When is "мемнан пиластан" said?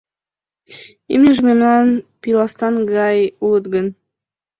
1.47-2.73